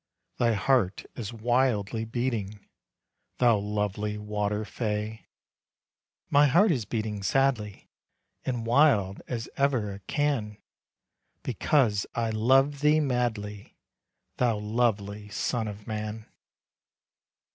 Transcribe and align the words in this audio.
Thy 0.39 0.53
heart 0.53 1.05
is 1.15 1.31
wildly 1.31 2.05
beating, 2.05 2.65
Thou 3.37 3.59
lovely 3.59 4.17
water 4.17 4.65
fay. 4.65 5.27
"My 6.31 6.47
heart 6.47 6.71
is 6.71 6.85
beating 6.85 7.21
sadly 7.21 7.87
And 8.43 8.65
wild 8.65 9.21
as 9.27 9.47
ever 9.57 9.93
it 9.93 10.07
can, 10.07 10.57
Because 11.43 12.07
I 12.15 12.31
love 12.31 12.79
thee 12.79 12.99
madly, 12.99 13.77
Thou 14.37 14.57
lovely 14.57 15.29
son 15.29 15.67
of 15.67 15.85
man." 15.85 16.25